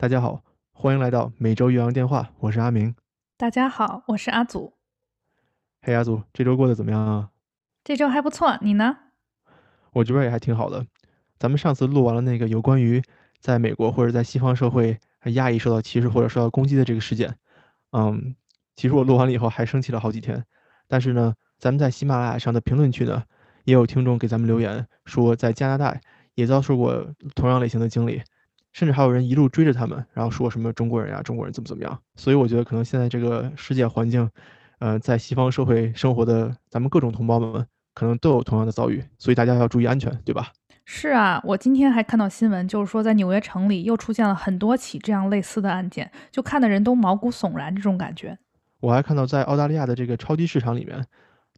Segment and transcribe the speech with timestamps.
[0.00, 2.94] 大家好，欢迎来到每周岳阳电话，我是阿明。
[3.36, 4.74] 大家好，我是阿祖。
[5.82, 7.30] 嘿，阿祖，这周过得怎么样啊？
[7.82, 8.96] 这周还不错，你呢？
[9.94, 10.86] 我这边也还挺好的。
[11.36, 13.02] 咱们上次录完了那个有关于
[13.40, 17.36] 在美国或者在西方社会亚裔受到歧视或者受到攻击的这个事件，
[17.90, 18.36] 嗯，
[18.76, 20.44] 其实我录完了以后还生气了好几天。
[20.86, 23.24] 但是呢，咱们在喜马拉雅上的评论区呢，
[23.64, 26.00] 也有听众给咱们留言说，在加拿大
[26.36, 27.04] 也遭受过
[27.34, 28.22] 同样类型的经历，
[28.72, 31.98] 甚至还有人一路追着他们，然后说什么中国人呀，中国人怎么怎么样。
[32.16, 34.30] 所以我觉得可能现在这个世界环境，
[34.78, 40.52] 呃，在西方社会生活的咱们各种同胞们，可能都有同样的遭遇，所以大家要注意安全，对吧？
[40.84, 48.38] 是啊，我今天还看到新闻，就是说在纽约城里又出现了很多起这样类似的案件，就看的人都毛骨悚然，这种感觉。
[48.80, 51.04] 我还看到在澳大利亚的这个超级市场里面，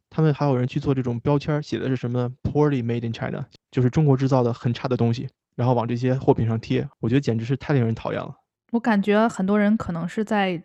[0.09, 6.87] 他们还有人去做这种标签，写的是什么 “poorly made in China”，就是中国制造的很差的东西，然后往这些货品上贴。
[6.99, 8.35] 我觉得简直是太令人讨厌了。
[8.71, 10.63] 我感觉很多人可能是在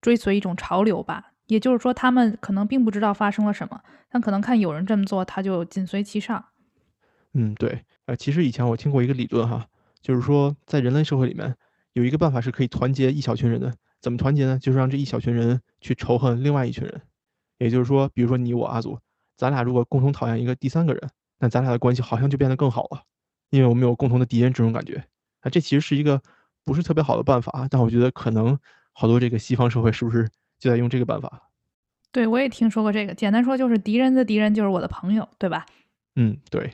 [0.00, 6.44] 追随一种潮流吧，也就是说，他们可能并不知道发生了什么，但可能看有人这么做，他就紧随其上。
[7.32, 9.66] 嗯，对，呃，其实以前我听过一个理论哈，
[10.02, 11.56] 就是说在人类社会里面
[11.94, 14.58] 有一个办法是可以团结一小群人的，怎么团结呢？
[14.58, 17.00] 就是让这一小群人去仇恨另外一群人，
[17.58, 18.98] 也就是说，比如说你我阿祖，
[19.36, 23.02] 咱俩如果共同讨厌一个第三个人，那咱俩的关系好像就变得更好了，
[23.54, 24.96] 因为我们有共同的敌人这种感觉
[25.42, 26.20] 啊，这其实是一个
[26.64, 28.58] 不是特别好的办法，但我觉得可能
[28.92, 31.50] 好多这个西方社会是不是就在用这个办法？
[32.10, 35.64] 对，我也听说过这个，简单说就是敌人的敌人就是我的朋友，对吧？
[36.16, 36.72] 嗯，对。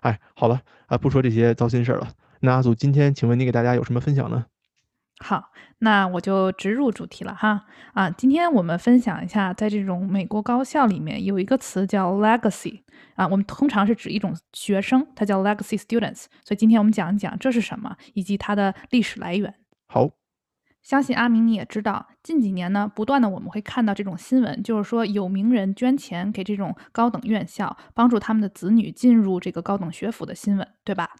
[0.00, 2.08] 哎，好了啊，不说这些糟心事儿了。
[2.40, 4.46] 那阿祖，今天请问你给大家有什么分享呢？
[5.22, 7.64] 好，那我就直入主题了哈。
[7.94, 12.82] 啊，今天我们分享一下，在这种美国高校里面有一个词叫 legacy
[13.14, 16.24] 啊，我们通常是指一种学生，它叫 legacy students。
[16.44, 19.54] 所以今天我们讲一讲这是什么，以及它的历史来源。
[19.86, 20.10] 好。
[20.82, 31.10] 相信阿明你也知道，近几年呢，不断的我们会看到这种新闻，就是说有名人捐钱给这种高等院校，帮助他们的子女进入这个高等学府的新闻，对吧？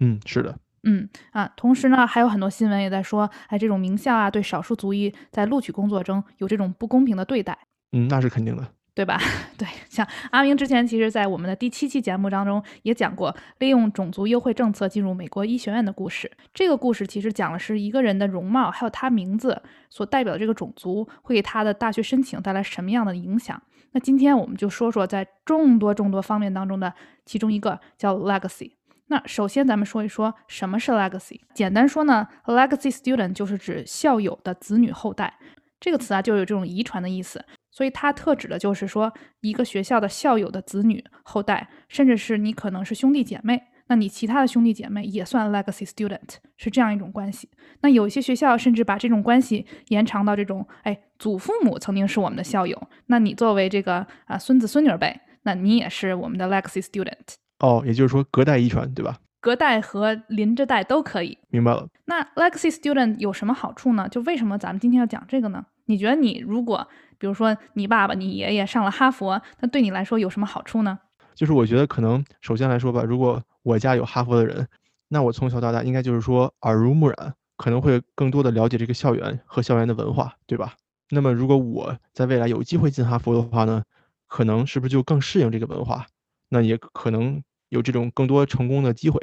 [0.00, 0.58] 嗯，是的。
[0.84, 7.58] 嗯啊，同时呢，还有很多新闻也在说，哎，这种名校啊，对少数族裔在录取工作中有这种不公平的对待。
[7.92, 8.66] 嗯，那是肯定的。
[8.94, 9.16] 对吧？
[9.56, 16.28] 对，像阿明之前，其实，在我们的第七期节目当中也讲过，利用种族优惠政策进入美国医学院的故事。
[16.52, 23.62] 这个故事其实讲的是一个人的容貌，还有他名字所代表的这个种族，会给他的大学申请带来什么样的影响。
[23.92, 26.92] 那今天我们就说说，在众多众多方面当中的
[27.24, 28.72] 其中一个叫 legacy。
[29.08, 31.40] 那首先咱们说一说什么是 legacy。
[31.54, 35.38] 简单说呢，legacy student 就是指校友的子女后代。
[35.80, 37.44] 这个词啊，就有这种遗传的意思。
[37.70, 47.48] 所以它特指的就是说，一个学校的校友的子女后代，甚至是你可能是兄弟姐妹，那你其他的兄弟姐妹也算 legacy student，是这样一种关系。
[47.82, 57.36] 那有一些学校甚至把这种关系延长到这种，哎，祖父母曾经是我们的校友，那你作为这个啊孙子孙女辈，那你也是我们的 legacy student。
[57.60, 59.18] 哦，也就是说隔代遗传，对吧？
[59.40, 61.38] 隔代和邻着代都可以。
[61.48, 61.88] 明白了。
[62.06, 64.08] 那 legacy student 有什么好处呢？
[64.08, 65.64] 就为什么咱们今天要讲这个呢？
[65.86, 66.86] 你觉得你如果？
[67.18, 70.98] 比如说，你爸爸、你爷爷上了哈佛，那对你来说有什么好处呢？
[71.34, 74.68] 就是我觉得可能首先来说吧，如果我家有哈佛的人，
[75.08, 80.74] 那我从小到大应该就是说耳濡目染，可能会更多的了解这个校园和校园的文化，对吧？
[81.10, 83.82] 那么如果我在未来有机会进哈佛的话呢，
[84.28, 86.06] 可能是不是就更适应这个文化？
[86.48, 89.20] 那也可能有这种更多成功的机会。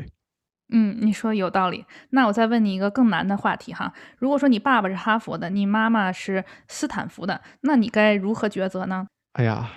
[0.73, 1.85] 嗯，你说有道理。
[2.09, 3.94] 那我再问你一个更难的话题哈。
[4.17, 9.05] 如果说你爸爸是哈佛的，你妈妈是斯坦福的，那你该如何抉择呢？
[9.34, 9.69] 哎呀，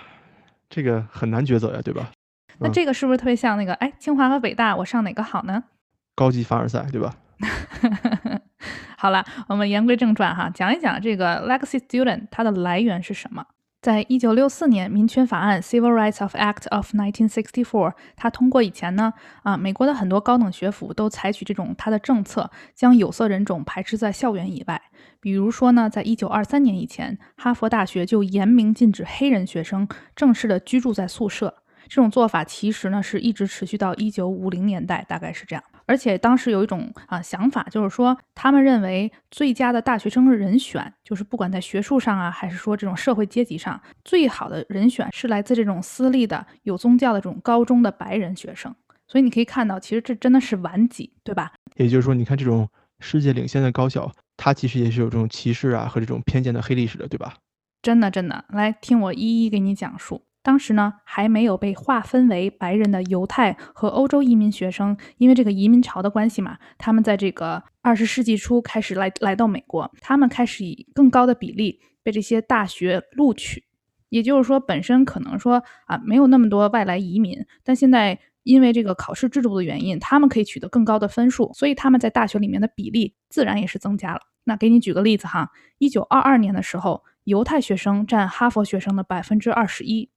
[0.69, 2.11] 这个很难抉择呀，对吧？
[2.59, 5.63] 那这个是不是特别像那个，哎，清华和北大，我上哪个好呢？
[6.15, 7.15] 高级凡尔赛，对吧？
[8.97, 13.45] 好了，我们言归正传哈，讲一讲这个 legacy student 它的来源是什么。
[13.81, 24.81] 在一九六四年，民权法案 （Civil Rights of Act of 1964） 它通过以前呢，啊，美国的很多高等学府都采取这种它的政策，将有色人种排斥在校园以外。
[25.21, 31.63] 比如说呢，在一九二三年以前，哈佛大学就严明禁止黑人学生正式的居住在宿舍。
[31.89, 35.63] 这种做法其实呢，是一直持续到一九五零年代，大概是这样。
[35.87, 48.73] 而且当时有一种啊想法，就是说他们认为最佳的大学生人选，就是不管在学术上啊，还是说这种社会阶级上，最好的人选是来自这种私立的有宗教的这种高中的白人学生。
[49.07, 51.51] 所以你可以看到，其实这真的是顽疾，对吧？
[51.77, 52.69] 也就是说，你看这种
[52.99, 57.33] 世界领先的高校，它其实也是有这种歧视啊和这种偏见的黑历史的，对吧？
[57.81, 60.21] 真的真的，来听我一一给你讲述。
[60.41, 73.65] 当时呢，还没有被划分为白人的犹太和欧洲移民学生，因为这个移民潮的关系嘛，他们在这个二十世纪初开始来来到美国，他们开始以更高的比例被这些大学录取。
[74.07, 84.21] 也就是说，本身可能说啊，没有那么多外来移民，但现在因为这个考试制度的原因，他们可以取得更高的分数，所以他们在大学里面的比例自然也是增加了。
[84.45, 90.09] 那给你举个例子哈，一九二二年的时候，犹太学生占哈佛学生的百分之二十一。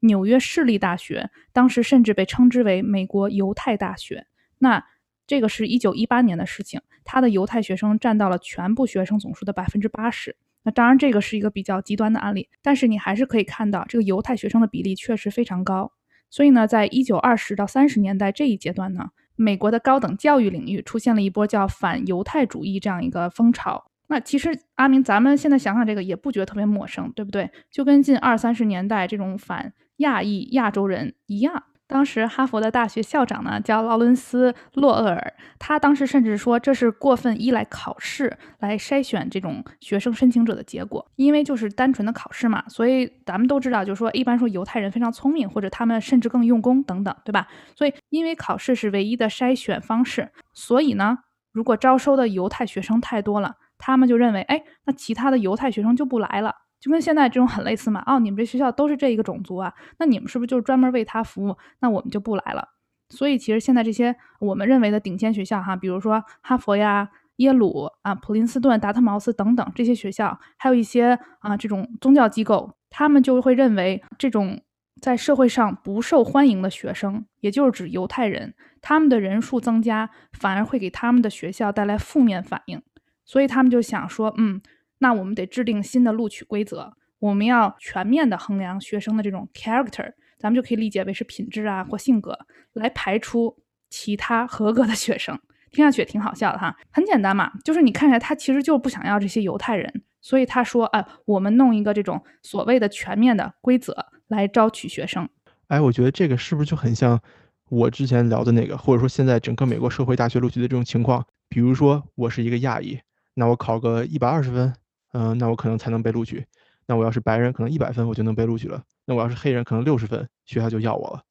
[0.00, 4.26] 纽约市立大学当时甚至被称之为美国犹太大学。
[4.58, 4.84] 那
[5.26, 10.36] 这个是一九一八年的事情，它的犹太学生占到了全部学生总数的百分之八十。
[10.64, 15.92] 那当然，这个是一个比较极端的案例，但是你还是可以看到，这个犹太学生的比例确实非常高。
[16.30, 23.90] 所以呢，在一九二十到三十年代这一阶段呢，美国的高等教育领域出现了一波叫反犹太主义这样一个风潮。
[24.08, 27.50] 那其实阿明，咱们现在想想这个也不觉得特别陌生，对不对？
[27.70, 31.62] 就跟近二三十年代这种反亚裔亚洲人一样。
[31.86, 42.62] 当时哈佛的大学校长呢叫劳伦斯·洛厄尔，他当时甚至说这是过分依赖考试来筛选这种学生申请者的结果，因为就是单纯的考试嘛。
[42.68, 47.48] 所以咱们都知道，就是说一般说犹太人非常聪明，或者他们甚至更用功等等，对吧？
[47.74, 51.20] 所以因为考试是唯一的筛选方式，所以呢，
[51.52, 56.54] 如果招收的犹太学生太多了，他们就认为，哎，那其他的犹太学生就不来了。
[56.80, 61.56] 就跟现在这种很类似嘛，哦，你们这学校都是这一个种族啊，那你们是不是就是专门为他服务？
[61.80, 62.68] 那我们就不来了。
[63.08, 74.60] 所以其实现在这些我们认为的顶尖学校哈，比如说哈佛呀、耶鲁啊、普林斯顿、达特茅斯等等这些学校，还有一些啊这种宗教机构，他们就会认为这种
[75.00, 82.80] 在社会上不受欢迎的学生，也就是指犹太人，他们的人数增加反而会给他们的学校带来负面反应，
[83.24, 84.62] 所以他们就想说，嗯。
[84.98, 92.38] 那我们得制定新的录取规则，我们要全面的衡量学生的这种 character，咱们就可以理解为是品质啊或性格，
[92.72, 93.56] 来排除
[93.88, 95.38] 其他合格的学生。
[95.70, 103.94] 听上去也挺好笑的哈，很简单嘛，就是你看起来他其实就不想要这些犹太人，所以他说，哎，我们弄一个这种所谓的全面的规则
[104.28, 105.28] 来招取学生。
[105.66, 107.20] 哎，我觉得这个是不是就很像
[107.68, 111.26] 我之前聊的那个，或者说现在整个美国社会大学录取的这种情况？
[111.50, 112.98] 比如说我是一个亚裔，
[113.34, 114.72] 那我考个一百二十分。
[115.12, 116.44] 嗯，那我可能才能被录取。
[116.86, 118.82] 那我要是白人，可能一百分我就能被录取了。
[119.04, 121.22] 那我要是黑人，可能六十分学校就要我了。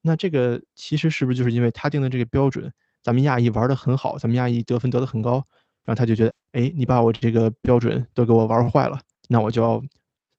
[0.00, 2.72] 那这个其实是不是就是因为他定的这个标准，
[3.02, 5.44] 咱们亚裔玩的很好，咱们亚裔得分得的很高，
[5.84, 8.98] 然后他就觉得，哎，你把我这个标准都给我玩坏了，
[9.28, 9.82] 那我就要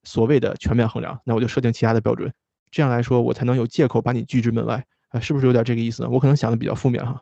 [0.04, 2.34] 所谓的全面衡量，那我就设定其他的标准，
[2.72, 6.10] 这样来说我才能有借口把你拒之门外啊，是不是有点这个意思呢？
[6.10, 7.22] 我可能想的比较负面哈。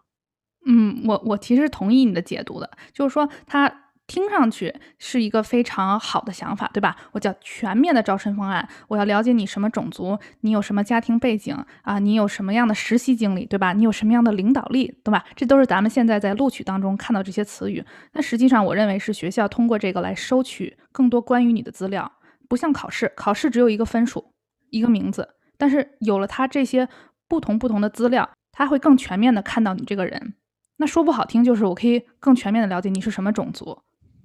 [0.65, 3.82] 嗯，我我其实同意你的解读的，就是说他。
[4.05, 6.95] 听上去是一个非常好的想法，对吧？
[7.13, 13.73] 我叫全面的招生方案，我要了解你什么种族，你有什么家庭背景啊，你有什么样的实习经历，对吧？
[13.73, 15.23] 你有什么样的领导力，对吧？
[15.35, 17.83] 这都是咱们现在在录取当中看到这些词语。
[18.11, 22.11] 那实际上，我认为是学校通过这个来收取更多关于你的资料，
[22.49, 24.33] 不像考试，考试只有一个分数，
[24.69, 25.35] 一个名字。
[25.57, 26.89] 但是有了它这些
[27.29, 30.33] 不同不同的资料，他会更全面的看到你这个人。
[30.77, 33.79] 那说不好听，就是我可以更全面的了解你是什么种族。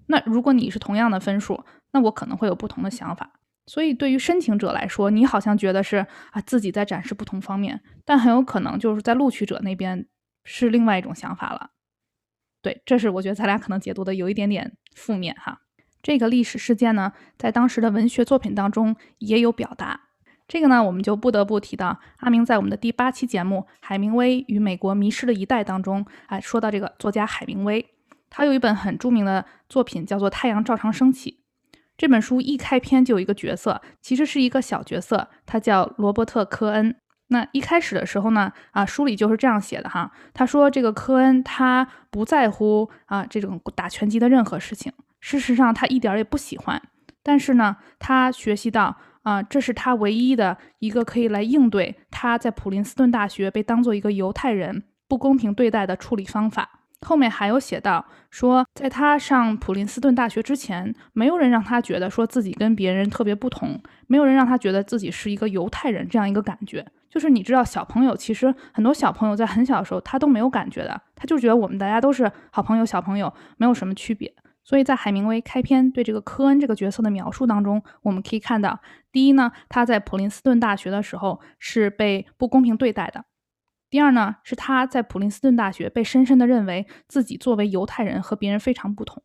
[0.08, 3.30] 那如果你是同样的分数，那我可能会有不同的想法。
[3.66, 5.98] 所以对于申请者来说，你好像觉得是
[6.32, 10.06] 啊自己在展示不同方面，但很有可能就是在录取者那边
[10.44, 11.70] 是另外一种想法了。
[12.62, 15.60] 对，这是我觉得咱俩可能解读的有一点点负面哈。
[16.00, 20.00] 这个历史事件呢，在当时的文学作品当中也有表达。
[20.46, 27.84] 这个呢，我们就不得不提到阿明在我们的第八期节目《海明威与美国迷失的一代》当中，哎，说到这个作家海明威。
[28.30, 31.30] 他有一本很著名的作品，叫做《太阳照常升起》。
[31.96, 36.94] 这本书一开篇就有一个角色，其实是一个小角色，他叫罗伯特·科恩。
[37.30, 40.10] 那一开始的时候呢，啊，书里就是这样写的哈。
[40.32, 46.80] 他说这个科恩他不在乎啊这种打拳击的任何事情，事实上他一点也不喜欢。
[47.22, 56.77] 但是呢，他学习到啊，这是他唯一的一个可以来应对他在普林斯顿大学被当做一个犹太人不公平对待的处理方法。
[57.06, 66.84] 后面还有写到说，在他上普林斯顿大学之前，没有人让他觉得说自己跟别人特别不同，没有人让他觉得自己是一个犹太人这样一个感觉。
[67.08, 74.34] 就是你知道，小朋友其实很多小朋友在很小的时候他都没有感觉的，他就觉得我们大家都是好朋友，小朋友没有什么区别。
[74.62, 78.78] 所以在海明威开篇对这个科恩这个角色的描述当中，我们可以看到，
[79.10, 83.24] 第一呢，他在普林斯顿大学的时候是被不公平对待的。
[83.90, 89.22] 第二呢，是他在普林斯顿大学被深深的认为自己作为犹太人和别人非常不同。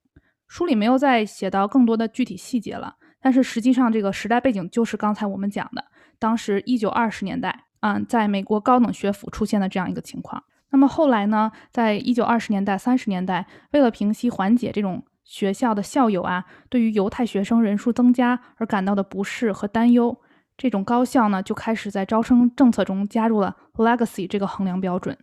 [0.48, 5.84] 书里没有再写到更多的具体细节了，但是实际上这个时代背景就是刚才我们讲的，
[6.20, 10.44] 当时一九二十年代，嗯，在美国高等学府出现的这样一个情况。
[10.70, 20.18] 那么后来呢，在一九二十年代、三十年代，为了平息、缓解这种学校的校友啊对于犹太学生人数增加而感到的不适和担忧，
[20.56, 25.18] 这种高校呢就开始在招生政策中加入了 legacy 这个衡量标准，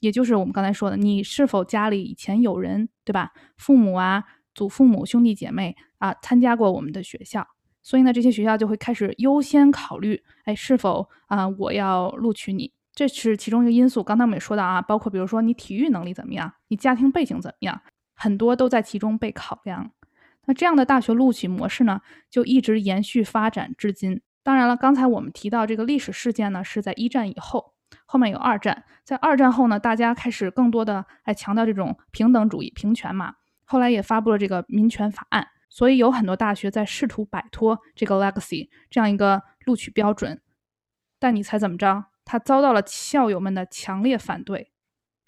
[0.00, 3.32] 也就是我们刚才说的，你是否家里以前有人，对吧？
[3.56, 4.24] 父母啊、
[4.54, 7.46] 祖父母、兄弟姐妹啊参加过我们的学校，
[7.82, 12.72] 所以呢，这些学校就会开始优先考虑，哎，是否啊我要录取你。
[12.94, 14.02] 这是其中一个因素。
[14.02, 17.82] 刚才我们也说到啊，包括比如说你体育能力怎么样，你家庭背景怎么样，
[18.14, 19.90] 很多都在其中被考量。
[20.46, 22.00] 那这样的大学录取模式呢，
[22.30, 24.22] 就一直延续发展至今。
[24.46, 27.74] 当然了，刚才我们提到这个历史事件呢，是在一战以后，
[28.04, 28.84] 后面有二战。
[29.02, 33.34] 在二战后呢，大家开始更多的来强调这种平等主义、平权嘛。
[33.64, 40.40] 后来也发布了这个民权法案，所以有很多大学在试图摆脱这个 legacy 这样一个录取标准。
[41.18, 42.04] 但你猜怎么着？
[42.24, 44.70] 他遭到了校友们的强烈反对，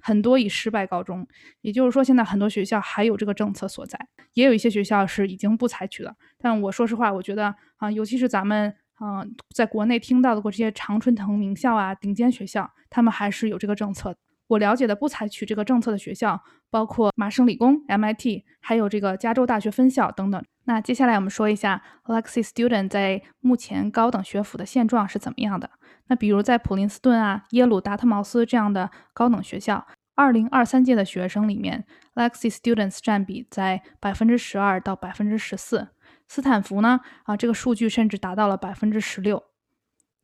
[0.01, 1.27] 很多以失败告终。
[1.61, 3.99] 也就是说，现在很多学校还有这个政策所在，
[4.35, 6.15] 也有一些学校是已经不采取了。
[6.39, 14.17] 但我说实话，我觉得啊，尤其是咱们嗯，在国内听到的过这些常春藤名校啊、顶尖学校，他们还是有这个政策。
[14.49, 20.43] 我了解的不采取这个政策的学校，包括麻省理工 （MIT），还有这个加州大学分校等等。
[20.65, 25.71] 那接下来我们说一下 Alexi Student 在目前高等学府的现状是怎么样的。
[26.07, 35.89] 那比如在普林斯顿啊、耶鲁、达特茅斯这样的高等学校，二零二三届的学生里面，Lexi Students 占比在百分之十二到百分之十四。
[36.29, 39.43] 斯坦福呢，啊，这个数据甚至达到了百分之十六。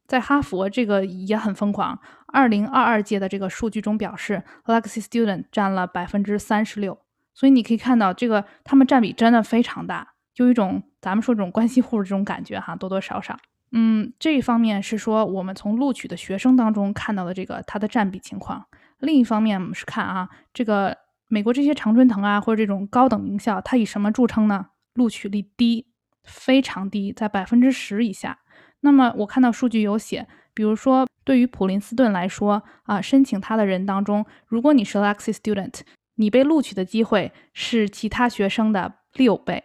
[0.06, 6.99] 在哈佛，这个也很疯狂，二零二二届的这个数据中表示，Lexi Student 占了百分之三十六。
[7.32, 13.37] 所以你可以看到，这个他们占比真的非常大，就一种咱们说这种关系户的这种感觉哈，多多少少。
[13.73, 18.66] 嗯，这一方面是说我们从录取的学生当中看到的这个它的占比情况。
[18.99, 20.96] 另一方面，我们是看啊，这个
[21.28, 24.66] 美国这些常春藤啊或者这种高等名校，它以什么著称呢？
[24.92, 25.88] 录取率低，
[26.25, 28.38] 非常低，在百分之十以下。
[28.81, 35.81] 那么我看到数据有写，比如说对于普林斯顿来说啊，申请他的人当中，如果你是 Lexi Student，
[36.16, 39.64] 你被录取的机会是其他学生的六倍。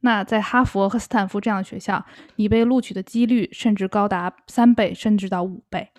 [0.00, 2.04] 那在哈佛和斯坦福这样的学校，
[2.36, 5.90] 你被录取的几率甚至高达三倍，甚至到五倍。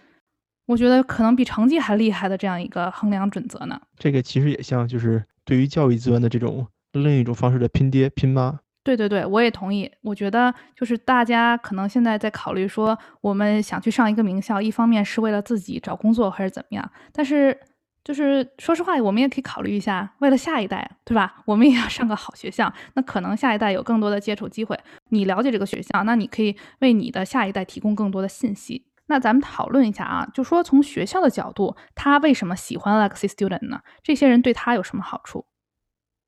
[0.68, 3.80] 我觉得可能比成绩还厉害的这样一个衡量准则呢。
[3.98, 8.60] 这个其实也像就是对于教育资源的这种另一种方式的拼爹拼妈。
[8.88, 9.92] 对对对，我也同意。
[10.02, 17.60] 我觉得就是大家可能现在在考虑说，我们想去上一个名校，一方面是为了自己找工作还是怎么样，但是。
[18.08, 21.44] 就是说实话，我们也可以考虑一下，为了下一代，对吧？
[21.44, 24.80] 我们也要上个好学校，那可能下一代有更多的接触机会。
[25.10, 28.86] 你了解这个学校，那你可以为你的下一代提供更多的信息。
[29.08, 33.82] 那咱们讨论一下啊，就说从学校的角度，他为什么喜欢 Lexi Student 呢？
[34.02, 35.46] 这些人对他有什么好处？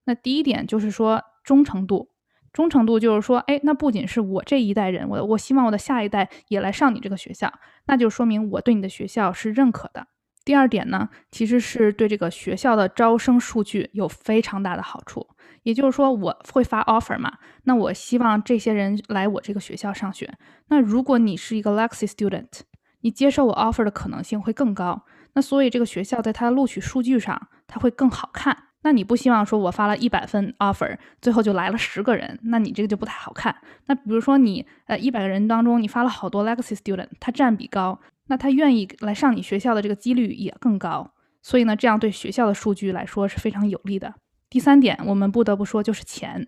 [0.04, 2.10] 那第一点就是说忠诚度，
[2.52, 7.52] 忠诚度就是说，哎，那不仅是我这一代人，我我希望我的下一代也来上你这个学校，
[7.86, 10.08] 那就说明我对你的学校是认可的。
[10.46, 15.28] 第二点呢，其实是对这个学校的招生数据有非常大的好处。
[15.64, 17.34] 也就是说，我会发 offer 嘛，
[17.66, 20.34] 那我希望这些人来我这个学校上学。
[20.70, 22.62] 那如果你是一个 Lexi student，
[23.02, 25.06] 你接受我 offer 的可能性会更高。
[25.34, 28.69] 那所以这个学校在它的录取数据上，它会更好看。
[28.82, 33.56] 那你不希望说我发了一百份 offer，最后就来了十个人，那你这个就不太好看。
[33.88, 38.00] 那比如说你呃一百个人当中，你发了好多 legacy student，他占比高。
[38.28, 44.14] 那他愿意来上你学校的这个几率也更高，所以呢，这样对学校的数据来说是非常有利的。
[44.52, 46.48] 第三点，我们不得不说就是钱。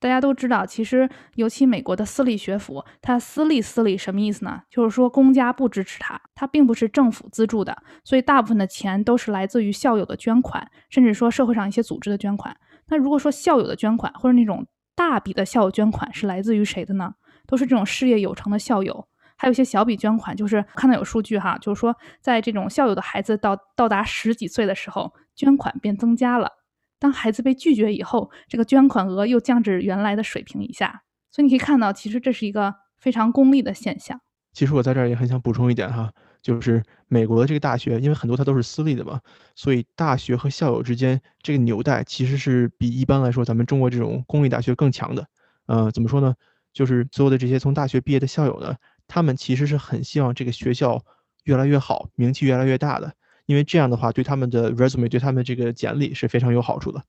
[0.00, 4.62] 大家都知道，其实尤其美国的私立学府，它私立私立什么意思呢？
[4.70, 12.56] 就是说公家不支持它，它并不是政府资助的，所以大部分的钱都是来自于校友的捐款，甚至说社会上一些组织的捐款。
[12.88, 14.66] 那如果说校友的捐款或者那种
[14.96, 17.14] 大笔的校友捐款是来自于谁的呢？
[17.46, 19.06] 都是这种事业有成的校友。
[19.36, 26.59] 还有一些小笔捐款，就是看到有数据哈，就是说在这种校友的孩子到到达十几岁的时候，捐款便增加了。
[27.00, 31.02] 当孩子被拒绝以后，这个捐款额又降至原来的水平以下。
[31.32, 34.20] 所以你可以看到，其实这是一个非常功利的现象。
[34.52, 39.20] 其实我在这儿也很想补充一点哈，就是美国的这个大学，因为很多它都是私立的嘛，
[39.54, 45.26] 所以大学和校友之间这个纽带其实是比一般来说咱们中国这种公立大学更强的。
[45.66, 46.34] 呃，怎么说呢？
[46.72, 48.76] 就是所有的这些从大学毕业的校友呢。
[49.12, 51.04] 他们其实是很希望这个学校
[51.42, 53.12] 越来越好，名气越来越大的，
[53.50, 57.02] 因为这样的话对他们的 resume 对他们这个简历是非常有好处的。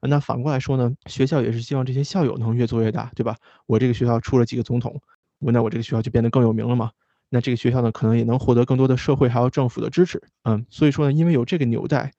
[0.00, 3.34] 那反过来说呢，学校也是希望这些校友能越做越大，对吧？
[3.66, 5.00] 我这个学校出了几个总统，
[5.40, 6.92] 我那我这个学校就变得更有名了嘛。
[7.30, 10.22] 那这个学校呢，可能也能获得更多的社会还有政府的支持。
[10.44, 12.12] 嗯，所以说呢，因为有这个纽带，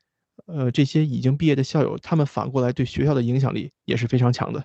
[0.46, 4.62] 呃，这些已经毕业的校友，他们反过来对学校的影响力也是非常强的。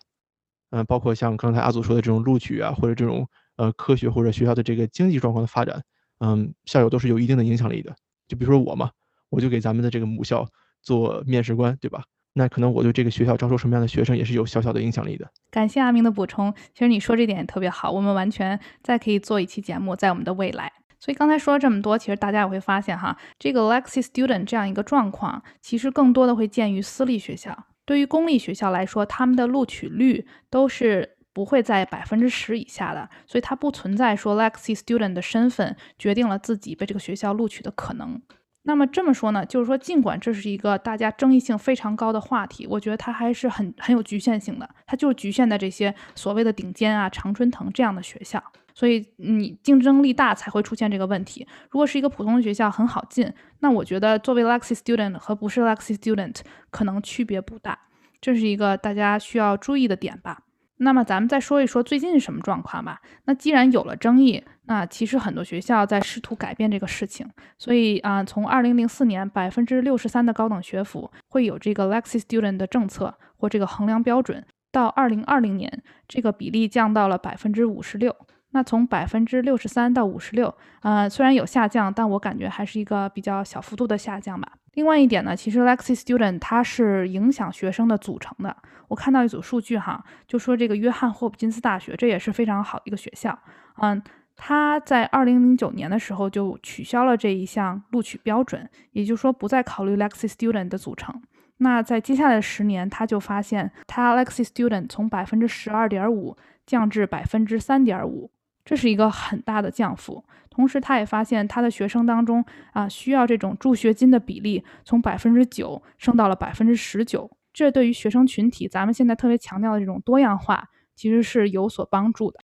[0.70, 5.84] 嗯，包括像刚才阿祖说的这种录取啊，或者这种呃科学或者学校的这个经济状况的发展，
[6.18, 7.94] 嗯，校友都是有一定的影响力的。
[8.26, 8.90] 就比如说我嘛，
[9.34, 10.46] 我就给咱们的这个母校
[10.82, 12.04] 做面试官，对吧？
[12.36, 15.30] 那可能我对这个学校招收什么样的学生也是有小小的影响力的。
[15.50, 20.72] 感谢阿明的补充，其实你说这点也特别好，我们完全再可以做一期节目，在我们的未来。
[20.98, 27.66] 所以刚才说了这么多，其实大家也会发现哈，这个 Lexi Student 这样一个状况，其实更多的会见于私立学校。
[27.84, 38.20] 对于公立学校来说，他们的录取率都是不会在百分之十以下的，所以它不存在说 Lexi Student 的身份决定了自己被这个学校录取的可能。
[38.66, 48.42] 那么这么说呢，就是说，尽管这是一个大家争议性非常高的话题，我觉得它还是很很有局限性的，它就是局限在这些所谓的顶尖啊、常春藤这样的学校，
[48.74, 51.46] 所以你竞争力大才会出现这个问题。
[51.70, 53.30] 如果是一个普通的学校很好进，
[53.60, 56.36] 那我觉得作为 Lexi Student 和不是 Lexi Student
[56.70, 57.78] 可能区别不大，
[58.22, 60.40] 这是一个大家需要注意的点吧。
[60.78, 63.00] 那么咱们再说一说最近什么状况吧。
[63.26, 67.28] 那既然有了争议，那其实很多学校在试图改变这个事情。
[67.58, 78.14] 所以啊，从二零零四年百分之六十三的高等学府会有这个 Lexi Student 的政策或这个衡量标准，到二零二零年这个比例降到了百分之五十六。
[78.50, 84.52] 那从百分之六十三到五十六，呃，虽然有下降，但我感觉还是一个比较小幅度的下降吧。
[84.74, 88.56] 另外一点呢，其实 Lexi Student 它是影响学生的组成的。
[88.86, 93.36] 我看到一组数据哈，就说这个约翰霍普金斯大学，这也是非常好的一个学校，
[93.82, 94.00] 嗯，
[94.36, 101.22] 他在二零零九年的时候就取消了这一项录取标准，也就是说不再考虑 Lexi Student 的组成。
[101.58, 106.36] 那在接下来的十年，他就发现他 Lexi Student 从百分之十二点五
[106.66, 108.30] 降至百分之三点五。
[108.64, 117.30] 这是一个很大的降幅，同时他也发现他的学生当中啊，需要这种助学金的比例从百分之九升到了百分之十九。
[117.52, 122.40] 这对于学生群体，咱们现在特别强调的这种多样化，其实是有所帮助的。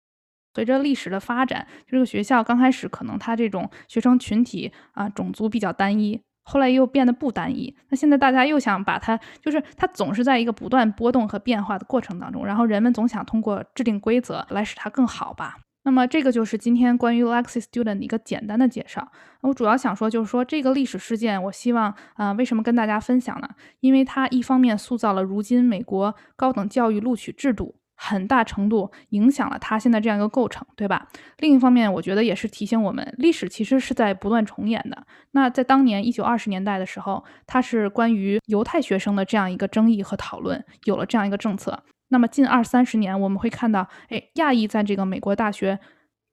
[0.58, 7.78] 随着历史的发展，这个学校刚开始可能它这种学生群体啊，种族比较单一，后来又变得不单一。
[7.90, 15.58] 那现在大家又想把它，就是它总是在一个不断波动和变化的过程当中，然后人们总想通过制定规则来使它更好吧。
[15.84, 19.12] 那么这个就是今天关于 Lexi Student 的一个简单的介绍。
[19.42, 23.48] 我主要想说，就是说这个历史事件，我希望啊，为什么跟大家分享呢？
[23.82, 31.08] 因为它一方面塑造了如今美国高等教育录取制度，很大程度影响了它现在这样一个构成，对吧？
[31.40, 35.06] 另一方面，我觉得也是提醒我们，历史其实是在不断重演的。
[35.32, 41.84] 那在当年一九二十年代的时候，它是关于犹太学生的这样一个争议和讨论，有了这样一个政策。
[42.10, 45.78] 那么近二三十年，我们会看到，哎，亚裔在这个美国大学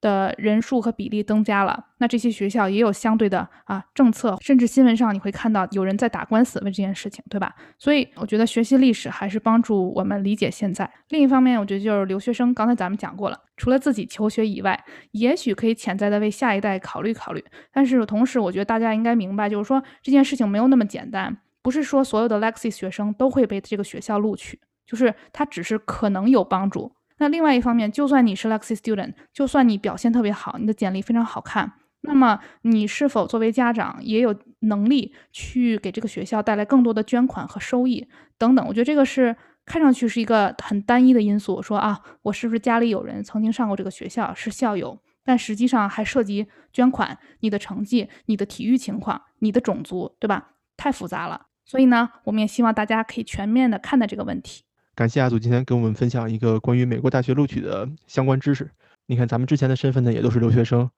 [0.04, 1.82] 的人数和比例增加了。
[1.96, 7.54] 那这些学校也有相对的啊政策，甚至新闻上你会看到有人在打官司为这件事情，对吧？
[7.78, 10.88] 所以我觉得学习历史还是帮助我们理解现在。
[11.08, 14.78] 另一方面，我觉得就是留学生，刚才咱们讲过了，除了自己求学以外，
[15.12, 17.42] 也许可以潜在的为下一代考虑考虑。
[17.72, 24.60] 但是同时，我觉得大家应该明白，就是说这件事情没有那么简单，不是说所有的 Lexi 学生都会被这个学校录取。
[24.86, 26.92] 就是它只是可能有帮助。
[27.18, 38.66] 那另外一方面，就算你是 Lexi Student，就算你表现特别好，你的简历非常好看，那么你是否作为家长也有能力去给这个学校带来更多的捐款和收益等等？
[38.66, 41.62] 我觉得这个是看上去是一个很单一的因素。
[41.62, 44.98] 说啊，我是不是家里有人曾经上过这个学校是校友？
[45.26, 50.50] 但实际上还涉及捐款、你的成绩、你的体育情况、你的种族，对吧？
[50.76, 51.46] 太复杂了。
[51.64, 54.64] 所以呢，我们也希望大家可以全面的看待这个问题。
[54.94, 58.70] 感谢阿祖今天给我们分享一个关于美国大学录取的相关知识。
[59.06, 60.88] 你看，咱们之前的身份呢，也都是留学生，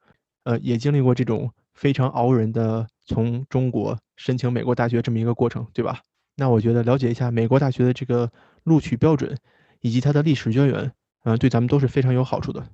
[0.45, 6.01] 呃，也经历过这种非常熬人的从中国申请美国大学这么一个过程，对吧？
[6.37, 8.31] 那我觉得了解一下美国大学的这个
[8.65, 9.35] 录取标准
[9.81, 10.93] 以及它的历史渊源，
[11.25, 12.67] 嗯，对咱们都是非常有好处的。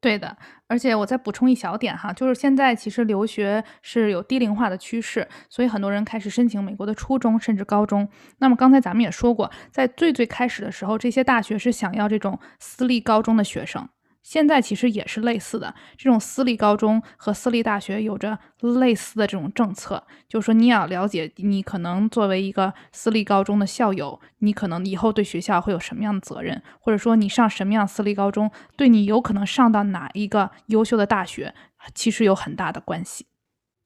[0.00, 0.34] 对的，
[0.66, 8.08] 而且我再补充一小点哈，就是现在其实留学是有低龄化的趋势，所以很多人开始申请美国的初中甚至高中。
[8.38, 13.86] 那么刚才咱们也说过，在最最开始的时候，这些大学是想要这种私立高中的学生。
[14.22, 31.54] 现在其实也是类似的，这种私立高中和私立大学有着类似的这种政策，就是说你要了解，你可能作为一个私立高中的校友，你可能以后对学校会有什么样的责任，或者说你上什么样私立高中，对你有可能上到哪一个优秀的大学，
[31.94, 33.26] 其实有很大的关系。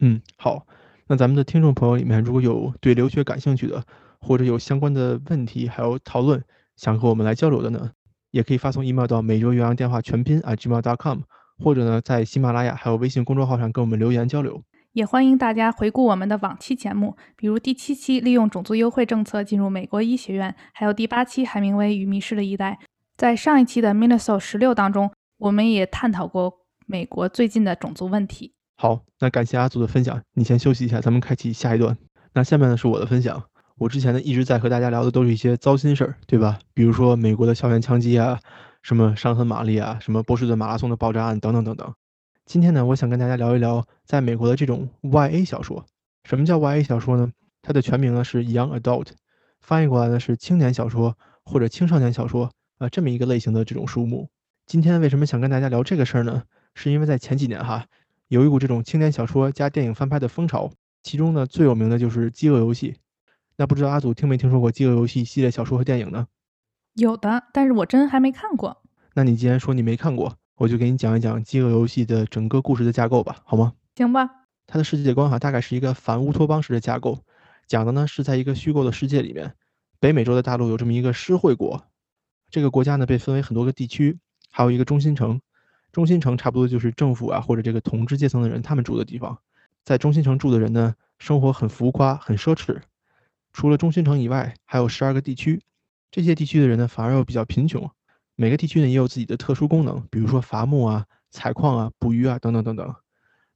[0.01, 0.67] 嗯，好，
[1.07, 3.85] 那咱们的听众朋友里面，如果有对留学感兴趣的，
[4.21, 6.43] 或者有相关的问题还有讨论，
[6.77, 7.93] 想和我们来交流的呢？
[8.35, 11.21] 也可以发送 email 到每周岳阳电话全拼 at gmail.com，
[11.63, 14.61] 或者呢在喜马拉雅还有微信公众号上跟我们留言交流。
[14.93, 22.81] 也欢迎大家回顾我们的往期节目，比如第七期利用种族优惠政策进入美国医学院，还有第八期海明威与迷失的一代。
[23.17, 26.53] 在上一期的 Minnesota 十六当中，我们也探讨过
[26.87, 28.53] 美国最近的种族问题。
[28.77, 31.97] 好，那感谢阿祖的分享，你先休息一下，咱们开启下一段。
[32.33, 33.45] 那下面呢是我的分享，
[33.77, 36.59] 我之前呢一直在和大家聊的都是一些糟心事儿，对吧？
[36.73, 38.39] 比如说美国的校园枪击啊，
[38.83, 41.95] 什么伤痕玛丽啊，什么波士顿马拉松的爆炸案等等等等。
[42.47, 45.85] 今天呢，我想跟大家聊一聊在美国的这种 YA 小说。
[46.23, 47.33] 什么叫 YA 小说呢？
[47.63, 49.09] 它的全名呢是 Young Adult，
[49.61, 54.29] 翻译过来呢是青年小说或者青少年小说啊，这么一个类型的这种书目。
[54.67, 56.45] 今天为什么想跟大家聊这个事儿呢？
[56.75, 57.87] 是因为在前几年哈，
[58.29, 60.71] 有一股这种青年小说加电影翻拍的风潮，
[61.03, 62.93] 其中呢最有名的就是《饥饿游戏》。
[63.57, 66.27] 那不知道阿祖听没听说过《饥饿游戏》系列小说和电影呢？
[66.95, 68.83] 有的，但是我真还没看过。
[69.15, 73.73] 那你既然说你没看过，我就给你讲一讲《饥饿游戏》的整个故事的架构吧，好吗？
[73.95, 74.29] 行吧。
[74.67, 77.21] 它的世界观哈，大概是一个反乌托邦式的架构，
[77.69, 79.55] 讲的呢是在一个虚构的世界里面，
[80.01, 81.85] 北美洲的大陆有这么一个诗会国，
[82.51, 84.19] 这个国家呢被分为很多个地区，
[84.51, 85.41] 还有一个中心城，
[85.93, 89.39] 中心城差不多就是政府啊或者这个统治阶层的人他们住的地方，
[89.85, 92.81] 在中心城住的人呢，生活很浮夸，很奢侈。
[93.55, 95.63] 除了中心城以外，还有十二个地区，
[96.11, 97.89] 这些地区的人呢反而又比较贫穷。
[98.35, 102.95] 每个地区呢也有自己的特殊功能，比如说伐木啊、采矿啊、捕鱼啊等等等等。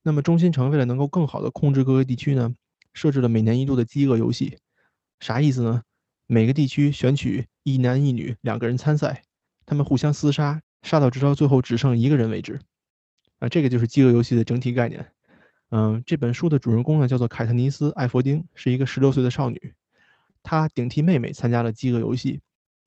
[0.03, 2.55] 那么中心城为了能够更好的控制各个地区呢，
[2.95, 4.57] 设置了每年一度的饥饿游戏。
[5.19, 5.83] 啥意思呢？
[6.29, 9.25] 每个地区选取一男一女两个人参赛，
[9.67, 12.61] 他们互相厮杀，杀到直到最后只剩一个人为止。
[13.41, 15.05] 啊，这个就是饥饿游戏的整体概念。
[15.71, 19.75] 嗯，这本书的主人公呢叫做凯特尼斯·艾佛丁，是一个十六岁的少女，
[20.49, 22.41] 他顶替妹妹参加了饥饿游戏，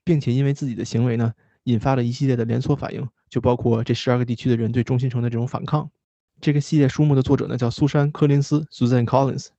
[0.03, 1.31] 并且因为自己的行为呢。
[1.65, 5.87] 引发了一系列的连锁反应，就包括这十二个地区的人对中心城的这种反抗。
[6.41, 9.49] 这个系列书目的作者呢叫苏珊·柯林斯 （Susan Collins）。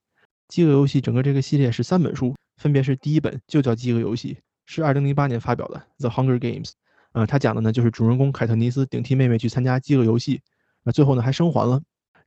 [0.49, 4.37] 饥饿游戏整个这个系列是三本书，分别是第一本就叫饥饿游戏，
[4.67, 6.71] 是二零零八年发表的《The Hunger Games》。
[7.13, 10.43] 呃，他讲的呢就是主人公凯特尼斯顶替妹妹去参加饥饿游戏，
[10.83, 11.81] 那最后呢还生还了。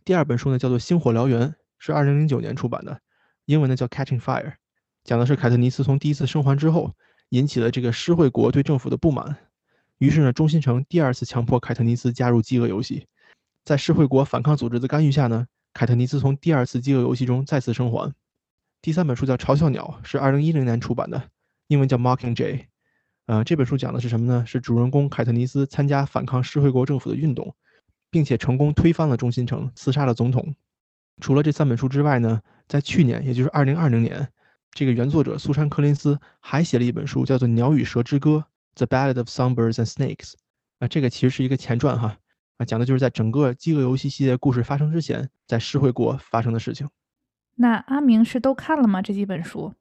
[0.06, 3.02] 第二本书呢叫做《星火燎原》，是二零零九年出版的，
[3.44, 4.52] 英文呢叫《Catching Fire》，
[5.06, 6.92] 讲的是凯特尼斯从第一次生还之后，
[7.30, 9.38] 引起了这个施惠国对政府的不满。
[10.00, 13.06] 于是呢，中心城第二次强迫凯特尼斯加入饥饿游戏，
[13.64, 18.12] 在施惠国反抗组织的干预下呢，凯特尼斯从第二次饥饿游戏中再次生还。
[18.82, 21.30] 第三本书叫《嘲笑鸟》，是二零一零年出版的，
[21.68, 22.54] 英文叫《Mocking Jay》。
[23.28, 24.44] 呃，这本书讲的是什么呢？
[24.48, 27.56] 是主人公凯特尼斯参加反抗施惠国政府的运动，
[28.10, 30.56] 并且成功推翻了中心城，刺杀了总统。
[31.22, 34.28] 除了这三本书之外呢，在去年，也就是二零二零年，
[34.76, 38.32] 这个原作者苏珊·柯林斯还写了一本书，叫做《鸟与蛇之歌》。
[38.76, 40.34] The Ballad of Songbirds and Snakes，
[40.80, 42.18] 啊，这个其实是一个前传哈，
[42.58, 46.90] 啊，讲的就是在整个饥饿游戏系列故事发生之前，在诗会国发生的事情。
[47.56, 49.02] 那阿明是都看了吗？
[49.02, 49.74] 这几本书？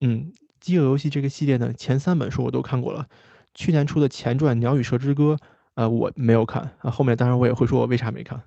[0.00, 3.06] 嗯，饥饿游戏这个系列呢，前三本书我都看过了。
[3.54, 5.36] 去年出的前传《鸟与蛇之歌》，
[5.74, 6.90] 呃，我没有看啊。
[6.90, 8.42] 后面当然我也会说我为啥没看。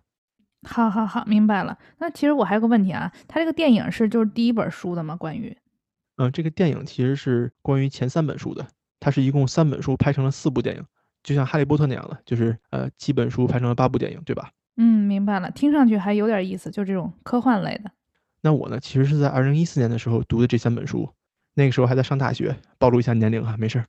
[0.67, 1.77] 好好好，明白了。
[1.99, 5.15] 那其实我还有个问题啊，它这个电影是就是第一本书的吗？
[5.15, 5.55] 关于？
[6.17, 8.65] 嗯，这个电影其实是关于前三本书的。
[8.99, 10.84] 它是一共三本书拍成了四部电影，
[11.21, 14.51] 就像《哈利波特》那样的，就是呃七本书拍成了八部电影，对吧？
[14.78, 17.91] 嗯，明白了，听上去还有点意思，就这种科幻类的。
[18.41, 21.10] 那我呢，其实是在二零一四年的时候读的这三本书，
[21.54, 23.88] 那个时候还在上大学，暴露一下年龄啊，没事儿。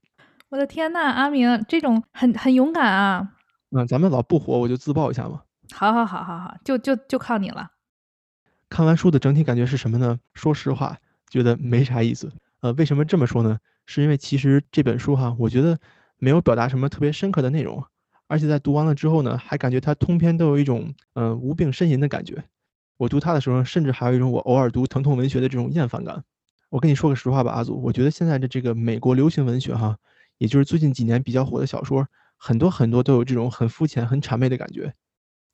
[0.48, 3.32] 我的天呐，阿明，这种很很勇敢啊！
[3.70, 5.42] 嗯，咱们老不火，我就自爆一下嘛。
[5.72, 7.72] 好好好好好，就就就靠你了。
[8.68, 10.20] 看完书的整体感觉是什么呢？
[10.34, 10.98] 说实话，
[11.30, 12.32] 觉得没啥意思。
[12.60, 13.58] 呃，为什么这么说呢？
[13.84, 15.78] 是因为其实这本书哈，我觉得
[16.18, 17.84] 没有表达什么特别深刻的内容，
[18.26, 22.42] 而且在读完了之后呢，还感觉它通篇都有一种嗯无病呻吟的感觉。
[22.96, 26.24] 我读它的时候，甚至还有一种我偶尔读疼痛文学的这种厌烦感。
[26.70, 29.96] 我跟你说个实话吧，阿祖，我觉得现在的这个美国流行文学哈，
[30.38, 32.04] 也就是最近几年比较火的小说，
[32.36, 34.92] 很多很多都有这种很肤浅、很谄媚的感觉。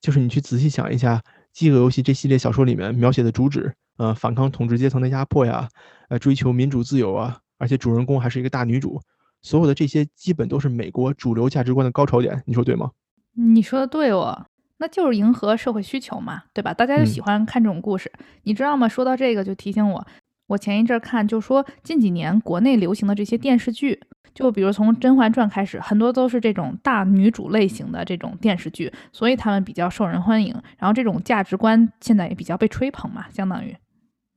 [0.00, 1.16] 就是你去仔细想一下，
[1.52, 5.68] 《饥饿游戏》这系列小说里面描写的主旨，呃，反抗统治阶层的压迫呀，
[6.08, 7.38] 呃，追求民主自由啊。
[7.58, 9.00] 而且主人公还是一个大女主，
[9.42, 12.90] 所有的这些基本都是美国主流价值观的高潮点，你说对吗？
[13.36, 14.46] 你说的对哦，
[14.78, 16.74] 那就是迎合社会需求嘛，对吧？
[16.74, 18.10] 大家就喜欢看这种故事，
[18.42, 18.88] 你知道吗？
[18.88, 20.04] 说到这个就提醒我，
[20.48, 24.00] 我前一阵看就说近几年国内流行的这些电视剧，
[24.34, 30.52] 就比如从《甄嬛传》开始，很多都是这种大女主类型的这种电视剧，所以他们比较受人欢迎。
[30.78, 33.72] 然后这种价值观现在也比较被吹捧嘛，相当于。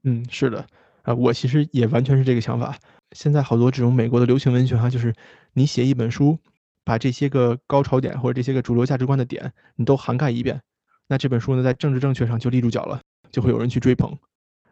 [0.05, 0.65] 嗯，是的，
[1.01, 2.77] 啊，我其实也完全是这个想法。
[3.11, 5.13] 现在好多这种美国的流行文学哈，就是
[5.53, 6.37] 你写一本书，
[6.83, 10.61] 把这些个高潮点或者这些个主流价值观的点，你都涵盖一遍，
[11.07, 14.15] 那这本书呢，在政治正确上就立住脚了，就会有人去追捧。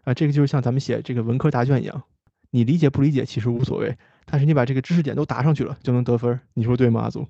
[0.03, 2.03] 啊，这个就是像咱们写这个文科答卷一样，
[2.51, 6.39] 你理解不理解其实无所谓，但是你把这个知识点都答上去了，就能得分。
[6.53, 7.27] 你说对吗，阿祖？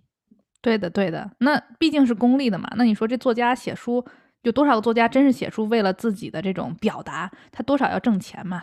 [0.62, 1.30] 对的，对的。
[1.40, 4.04] 那毕竟是公立的嘛，那你说这作家写书，
[4.44, 7.32] 有多少个作家真是写书为了自己的这种表达？
[7.52, 8.62] 他多少要挣钱嘛？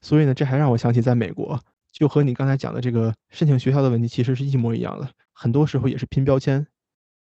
[0.00, 1.60] 所以呢，这还让我想起在美国。
[1.90, 6.64] 就和你刚才讲的这个申请学校的问题其实是一模一样的，很多时候也是拼标签，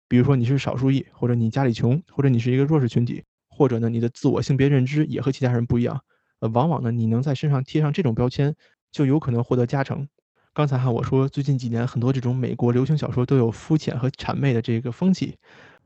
[0.07, 5.99] 比如说你是少数裔，或者你家里穷，或者你是一个弱势群体，或者呢你的自我性别认知也和其他人不一样，
[6.39, 8.53] 呃，往往呢你能在身上贴上这种标签，
[8.91, 10.07] 就有可能获得加成。
[10.53, 15.35] 刚才哈我说最近几年很多这种美国流行小说都有肤浅和谄媚的这个风气，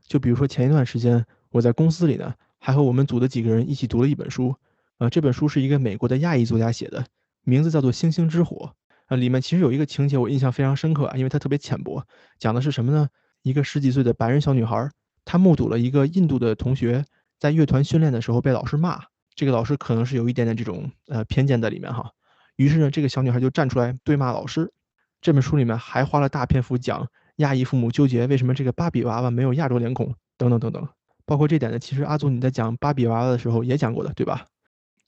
[0.02, 4.54] 就比如说前一段时间我在公司里呢，还和我们组的几个人一起读了一本书，
[4.98, 7.04] 呃，这本书是一个美国的亚裔作家写的，
[7.44, 8.56] 名字叫做《星星之火》。
[9.06, 12.02] 啊，里面其实有一个情节我印象非常深刻啊，因为它特别浅薄，
[12.38, 13.08] 讲的是什么呢？
[13.42, 14.90] 一个十几岁的白人小女孩，
[15.24, 17.04] 她目睹了一个印度的同学
[17.38, 19.02] 在乐团训练的时候被老师骂，
[19.34, 22.10] 这个老师可能是有一点点这种呃偏见在里面哈。
[22.56, 24.72] 于是呢，这个小女孩就站出来对骂老师。
[25.20, 30.88] 这本书里面还花了大篇幅讲亚裔父母纠结为什么这个芭比娃娃没有亚洲脸孔等等等等，
[31.32, 34.44] 包括这点呢，其实阿祖你在讲芭比娃娃的时候也讲过的，对吧？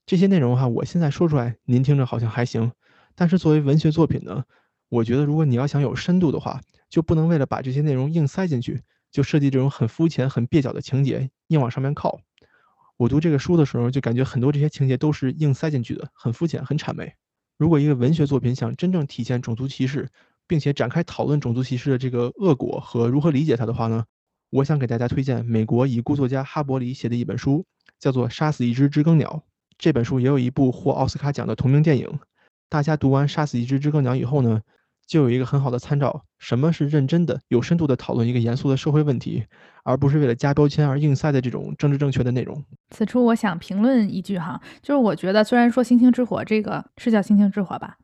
[0.06, 2.72] 这些内容哈，我现在说出来您听着好像还行。
[3.14, 4.42] 但是作为文学作品呢，
[4.88, 12.18] 我觉得如果你要想有深度的话，就不能为了把这些内容硬塞进去，就设计这种很肤浅、很蹩脚的情节，硬往上面靠。
[12.96, 17.12] 我读这个书的时候，就感觉很多这些情节都是硬塞进去的，很肤浅、很谄媚。
[17.58, 20.08] 如果一个文学作品想真正体现种族歧视，
[20.46, 24.04] 并且展开讨论种族歧视的这个恶果和如何理解它的话呢，
[24.54, 27.64] 我想给大家推荐美国已故作家哈伯里写的一本书，
[27.98, 29.42] 叫做《杀死一只知更鸟》。
[29.76, 32.20] 这本书也有一部获奥斯卡奖的同名电影。
[32.68, 34.60] 大家读完《杀死一只知更鸟》以后呢，
[35.08, 39.44] 就有一个很好的参照：什么是认真的、有深度的讨论一个严肃的社会问题，
[39.82, 42.64] 而不是为了加标签而硬塞的这种政治正确的内容。
[42.90, 47.96] 此处我想评论一句哈，就是我觉得虽然说《星星之火》这个是叫《星星之火》吧，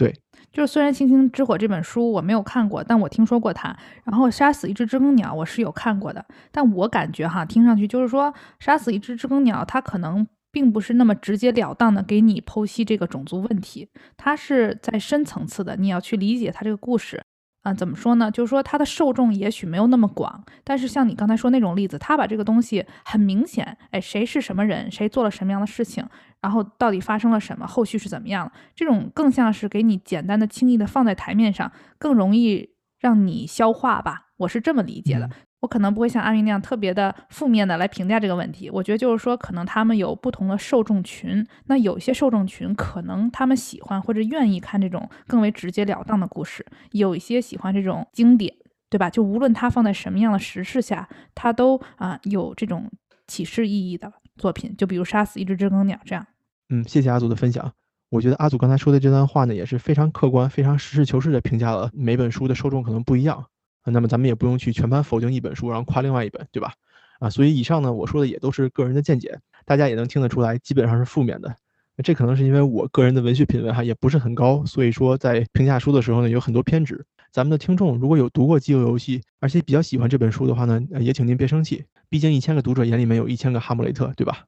[0.00, 3.76] 对，就是虽然《星星之火》这本书我没有看过，但我听说过它。
[4.04, 10.26] 然后《杀死一只知更鸟》我是有看过的，但我感觉哈，听上去就是说《杀死一只知更鸟》它可能。
[10.52, 17.22] 并不是那么直截了当的给你剖析这个种族问题，它是在深层次的，你要去理解它这个故事
[17.62, 17.74] 啊。
[17.74, 18.30] 怎么说呢？
[18.30, 26.04] 就是说它的受众也许没有那么广，但是像你刚才说那种例子，他把这个东西很明显，哎，谁是什么人，谁做了什么样的事情，
[26.40, 34.28] 然后到底发生了什么，后续是怎么样了，这种更像是给你简单的、轻易的放在台面上，更容易让你消化吧。
[34.38, 35.28] 我是这么理解的。
[35.60, 38.70] 我可能不会像阿明那样特别的负面的来评价这个问题。
[38.70, 41.46] 我觉得就是说，可能他们有不同的受众群。
[41.66, 48.54] 那有些受众群可能他们喜欢或者愿意看这种更为直截了当的故事，有一些喜欢这种经典，
[48.88, 49.10] 对吧？
[49.10, 52.90] 就无论它放在什么样的时事下，它都啊有这种
[53.26, 54.74] 启示意义的作品。
[54.78, 56.26] 就比如《杀死一只知更鸟》这样。
[56.70, 57.70] 嗯，谢谢阿祖的分享。
[58.08, 63.44] 我觉得阿祖刚才说的这段话呢，也是非常客观、非常实事求是的评价了每本书的受众可能不一样。
[63.84, 66.72] 那么咱们也不用去全盘否定一本书，然后夸另外一本，对吧？
[67.18, 71.54] 啊，所以以上呢，我说的也都是个人的见解，大家也能听得出来，基本上是负面的。
[72.02, 77.04] 这可能是因为我个人的文学品味哈也不是很高，所以说在评价书的时候呢，有很多偏执。
[77.30, 84.44] 咱们的听众如果有读过《饥饿游戏》，而且比较喜欢这本书的话呢，也请您别生气，毕竟一千个读者眼里面有一千个哈姆雷特，对吧？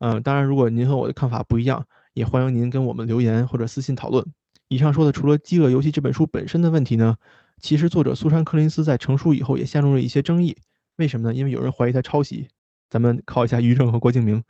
[0.00, 4.26] 嗯，当然，如果您和我的看法不一样，也欢迎您跟我们留言或者私信讨论。
[4.66, 7.16] 以上说的除了《饥饿游戏》这本书本身的问题呢？
[7.60, 10.56] 其实，作者苏珊·柯林斯在成书以后也陷入了一些争议。
[10.96, 11.34] 为什么呢？
[11.34, 12.48] 因为有人怀疑他抄袭。
[12.88, 14.42] 咱们考一下于正和郭敬明。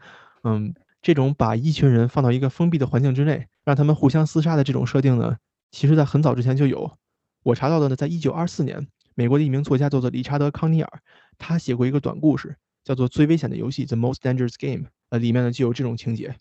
[0.44, 5.36] 嗯，这种把一群人放到一个封闭的环境之内，让他们互相厮杀的这种设定呢，
[5.70, 6.90] 其实在很早之前就有。
[7.42, 11.00] 我查到的呢，在1924年，美国的一名作家叫做理查德·康尼尔，
[11.36, 14.86] 他写过一个短故事，叫做《最危险的游戏》（The Most Dangerous Game）。
[15.10, 16.34] 呃，里面呢就有这种情节。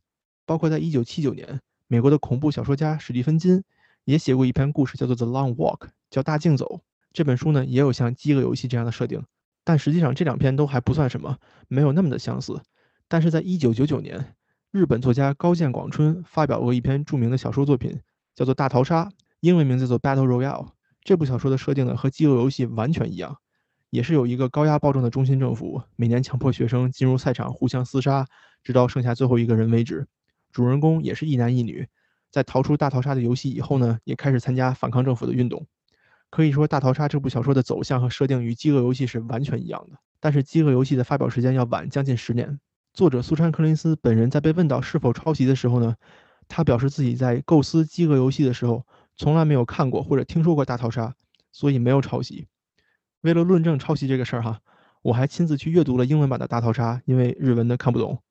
[0.46, 3.64] 包括在1979年，美国的恐怖小说家史蒂芬金
[4.10, 5.82] 也写过一篇故事，叫做《The Long Walk》。
[6.10, 6.82] 叫大竞走
[7.14, 9.24] 这本书呢，也有像饥饿游戏这样的设定，
[9.64, 12.60] 但实际上这两篇都还不算什么，没有那么的相似。
[13.08, 14.34] 但是在一九九九年，
[14.72, 18.00] 日本作家高见广春发表过一篇著名的小说作品，
[18.34, 19.06] 叫做《大逃杀》，
[19.42, 20.66] 英文名字叫做《Battle Royale》。
[21.04, 23.38] 这部小说的设定呢，和饥饿游戏完全一样，
[23.92, 28.26] 也是有一个高压暴政的中心政府，每年强迫学生进入赛场互相厮杀，
[28.64, 30.08] 直到剩下最后一个人为止。
[30.52, 31.88] 主人公也是一男一女，
[32.32, 35.66] 在逃出大逃杀的游戏以后呢，也开始参加反抗政府的运动。
[36.30, 39.98] 可以说，《大逃杀》这部小说的走向和设定与《饥饿游戏》是完全一样的。
[40.20, 42.60] 但是，《饥饿游戏》的发表时间要晚将近十年。
[42.94, 45.96] 作者苏珊·柯林斯本人在被问到是否抄袭的时候呢，
[46.48, 51.08] 他表示自己在构思《饥饿游戏》的时候，从来没有看过或者听说过《大逃杀》，
[51.52, 52.48] 所以没有抄袭。
[53.22, 54.60] 为了论证抄袭这个事儿哈，
[55.02, 58.22] 我还亲自去阅读了英文版的大逃杀，因为日文的看不懂。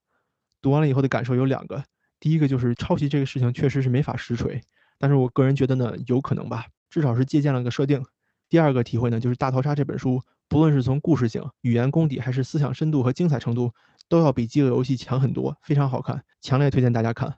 [0.62, 1.82] 读完了以后的感受有两个，
[2.20, 4.60] 第一个就是抄袭这个事情确实是没法实锤，
[4.98, 8.04] 但是我个人觉得呢，有可能吧，至少是借鉴了个设定。
[8.48, 13.72] 第二个体会呢，就是《大逃杀》这本书，不论是从故事性、语言功底，还是思想深度和精彩程度，
[14.08, 17.36] 都要比《饥饿游戏》强很多，非常好看，强烈推荐大家看。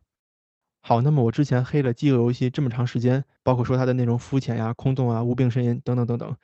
[0.83, 6.37] 好，那么我之前黑了《饥饿游戏》这么长时间，包括说它的内容肤浅呀、空洞啊、无病呻吟等等等等，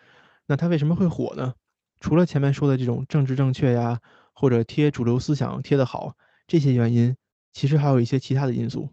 [0.46, 1.55] 那它为什么会火呢？
[2.01, 4.01] 除了前面说的这种政治正确呀，
[4.35, 6.14] 或者贴主流思想贴得好
[6.46, 7.16] 这些原因，
[7.57, 8.90] 其实还有一些其他的因素。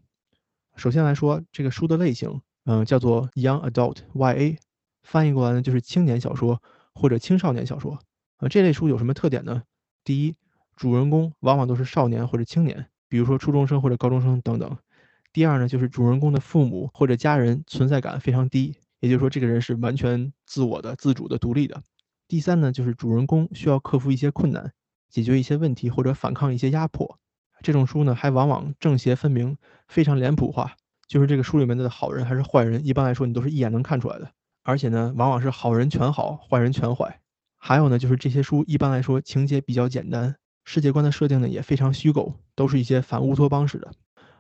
[0.78, 4.58] 首先来说，这个书的类型，嗯，叫做 Young Adult YA。
[5.02, 8.00] 翻译过来呢，就是青年小说或者青少年小说。
[8.38, 9.64] 啊，这类书有什么特点呢？
[10.06, 10.36] 第一，
[10.78, 14.78] 主人公往往都是少年或者青年，比如说初中生或者高中生等等。
[15.34, 21.84] 第二呢，就是主人公的父母或者家人存在感非常低，也就是说这个人是完全自我的、自主的、独立的。
[22.30, 24.72] 第三呢，就是主人公需要克服一些困难，
[25.10, 27.20] 解决一些问题或者反抗一些压迫。
[27.64, 30.76] 这种书呢，还往往正邪分明，非常脸谱化，
[31.08, 34.30] 就是这个书里面的好人还是坏人，一般来说你都是一眼能看出来的。
[34.64, 37.20] 而且呢，往往是好人全好，坏人全坏。
[37.58, 43.92] 还有呢，就是这些书一般来说情节比较简单，世界观的设定呢也非常虚构，都是一些反乌托邦式的，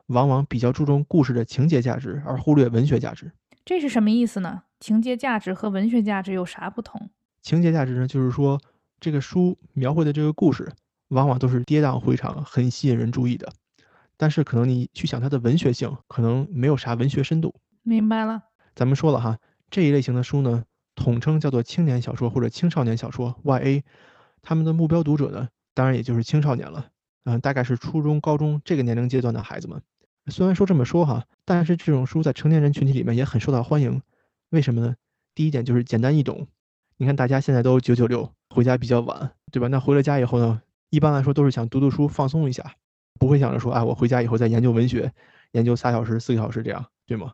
[0.08, 3.32] 往往比较注重故事的情节价值，而忽略文学价值。
[3.64, 4.64] 这是什么意思呢？
[4.82, 7.10] 情节价值和文学价值有啥不同？
[7.42, 8.60] 情节价值呢，就是说
[9.00, 10.70] 这个书描绘的这个故事，
[11.14, 13.52] 往往都是跌宕回肠，很吸引人注意的。
[14.18, 17.56] 但是可能你去想它的文学性，可能没有啥文学深度。
[17.82, 18.44] 明白了。
[18.76, 19.38] 咱们说了哈。
[19.70, 23.82] 这一类型的书呢，统称叫做青年小说或者青少年小说 （YA）。
[24.42, 26.88] 他们的目标读者呢，当然也就是青少年了，
[27.24, 29.82] 嗯，大概是初中、高中这个年龄阶段的孩子们。
[30.28, 34.02] 虽然说这么说哈，但是这种书在成年人群体里面也很受到欢迎。
[34.52, 34.96] 为什么呢？
[35.34, 36.48] 第一点就是简单易懂。
[36.98, 39.68] 你看大家现在都九九六，回家比较晚，对吧？
[39.68, 40.62] 那回了家以后呢，
[40.94, 42.76] 一般来说都是想读读书放松一下，
[43.20, 45.12] 不会想着说，哎，我回家以后再研究文学，
[45.54, 47.32] 研究仨小时、四个小时这样，对吗？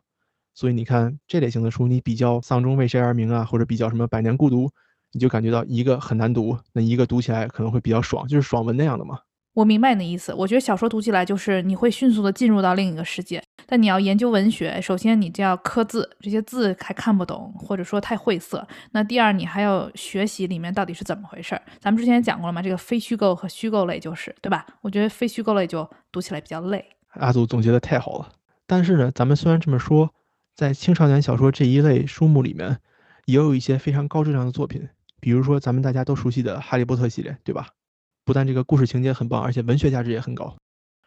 [0.54, 4.64] 所以你看这类型的书，你比较《丧钟为谁而鸣》啊，或者比较什么《百年孤独》，
[5.12, 9.18] 你就感觉到一个很难读，那一个读起来可能会比较爽，就是爽文那样的嘛。
[9.60, 10.32] 我明白你的意思。
[10.32, 18.66] 我觉得小说读起来就是你会迅速的进入到另一个世界，但你要研究文学，首先你就要刻字，这些字还看不懂，或者说太晦涩。
[18.92, 21.60] 那第二，你还要学习里面到底是怎么回事儿。
[21.78, 24.66] 咱们之前讲过了嘛，这个非虚构和虚构类就是对吧？
[24.80, 26.82] 我觉得非虚构类就读起来比较累。
[27.10, 28.30] 阿祖总结的太好了。
[28.66, 30.10] 但是呢，咱们虽然这么说。
[30.52, 32.78] 在青少年小说这一类书目里面，
[33.24, 34.86] 也有一些非常高质量的作品，
[35.18, 37.68] 比如说咱们大家都熟悉的《哈利波特》系列，对吧？
[38.30, 40.56] 不但这个故事情节很棒，而且文学价值也很高。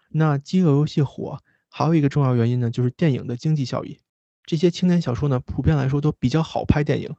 [0.09, 3.97] 那《饥饿游戏》火，还有一个重要原因呢，就是电影的经济效益。
[4.45, 7.15] 这些青年小说呢，普遍来说都比较好拍电影。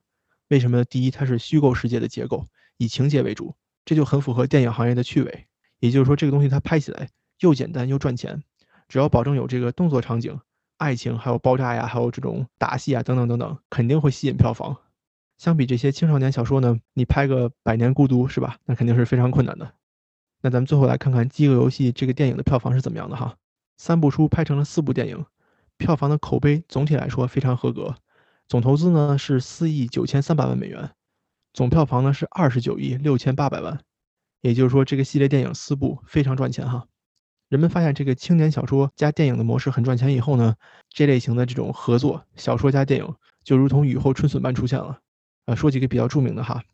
[0.48, 0.76] 为什么？
[0.76, 0.84] 呢？
[0.84, 2.44] 第一，它是虚构世界的结构，
[2.76, 3.54] 以情节为主，
[3.86, 5.46] 这就很符合电影行业的趣味。
[5.78, 7.08] 也就是说，这个东西它拍起来
[7.40, 8.42] 又简单又赚钱，
[8.88, 10.38] 只要保证有这个动作场景。
[10.76, 14.76] 爱情还有爆炸呀，还有这种打戏啊，等等等等，肯定会吸引票房。
[15.38, 18.58] 相比这些青少年小说呢，你拍个《百年孤独》是吧？
[18.66, 19.72] 那肯定是非常困难的。
[20.44, 23.34] 那咱们最后来看看《饥饿游戏》这个电影的票房是怎么样的哈？
[23.78, 25.24] 三部书拍成了四部电影，
[25.78, 27.94] 票房的口碑总体来说非常合格。
[28.46, 30.90] 总投资呢是四亿九千三百万美元，
[31.54, 33.80] 总票房呢是二十九亿六千八百万。
[34.42, 36.84] 也就是说，这个系列电影四部非常赚钱哈。
[37.48, 40.56] 人们发现这个青年小说加电影的模式很赚钱以后呢，
[40.90, 44.98] 这类型的这种合作小说加电影就如同雨后春笋般出现了。
[45.46, 46.62] 呃，说几个比较著名的哈，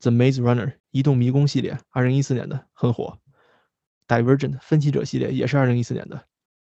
[0.00, 3.18] The Maze Runner》移动迷宫系列，二零一四年的很火，
[4.22, 6.24] 《Divergent》分歧者系列也是二零一四年的。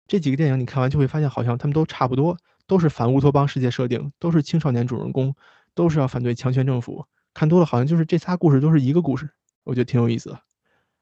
[0.06, 5.34] 这几个电影你看完就会发现，好像他们都差不多，都是反乌托邦世界设定，都是青少年主人公，
[5.74, 7.04] 都是要反对强权政府。
[7.32, 9.30] 看多了好像就是这仨故事都是一个故事，
[9.62, 10.40] 我觉得挺有意思的。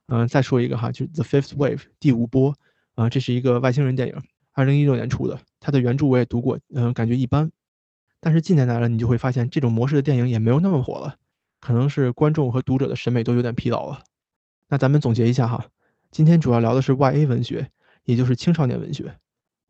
[0.08, 2.54] 嗯，再说一个哈，就是《The Fifth Wave》第五波
[2.94, 4.22] 啊，这是一个外星人电影，
[4.52, 5.38] 二零一六年出的。
[5.60, 7.50] 它的原著我也读过，嗯，感觉一般。
[8.20, 11.16] 但是近年来了，你就会发现这种模式的电影也没有那么火了，
[11.60, 14.04] 可能是观众和读者的审美都有点疲劳了。
[14.68, 15.66] 那咱们总结一下哈，
[16.10, 17.70] 今天主要聊的是 YA 文学，
[18.04, 19.16] 也就是青少年文学。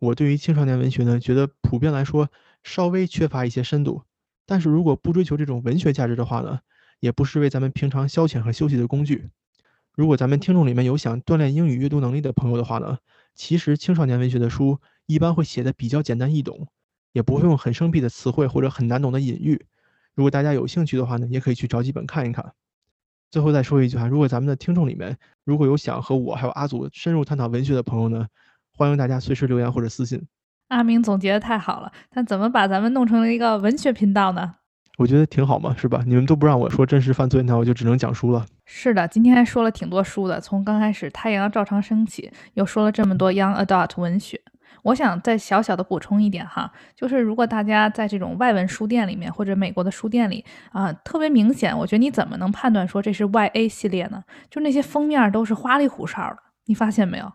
[0.00, 2.30] 我对于青少年文学呢，觉得普遍来说
[2.62, 4.02] 稍微缺乏一些深度，
[4.46, 6.60] 但是如果不追求这种文学价值的话呢，
[7.00, 9.30] 也不失为咱们平常消遣和休息的工具。
[9.94, 12.98] 如果咱们听众里面有想锻炼英语阅读能力的朋友的话呢，
[13.34, 16.68] 其实青少年文学的书一般会写的比较简单易懂，
[17.12, 19.66] 也不会用很生僻的词汇或者很难懂的隐喻。
[20.18, 22.44] 如果大家有兴趣的话呢，也可以去找几本看一看。
[23.30, 28.26] 最后再说一句哈，如果咱们的听众里面如果有想和我还有阿祖深入探讨文学的朋友呢，
[28.76, 30.20] 欢迎大家随时留言或者私信。
[30.70, 34.56] 阿明总结的太好了，但怎么把咱们弄成了一个文学频道呢？
[34.96, 36.02] 我觉得挺好嘛，是吧？
[36.04, 38.44] 你们都不让我说真实犯罪，那我就只能讲书了。
[38.64, 44.40] 是的，今天还说了挺多书的，从刚开始太阳照常升起，又说了这么多 young adult 文学。
[44.82, 54.22] 我想再小小的补充一点哈，就是如果大家在这种外文书店里面或者美国的书店里啊，特别明显，我觉得你怎么能判断说这是 YA 系列呢？
[54.50, 57.32] 就那些封面都是花里胡哨的，你发现没有？